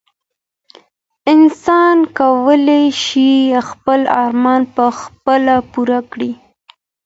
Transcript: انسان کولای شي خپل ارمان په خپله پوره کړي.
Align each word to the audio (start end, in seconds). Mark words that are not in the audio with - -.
انسان 1.33 1.97
کولای 2.19 2.85
شي 3.03 3.29
خپل 3.69 3.99
ارمان 4.23 4.61
په 4.75 4.85
خپله 4.99 5.55
پوره 5.71 5.99
کړي. 6.11 6.31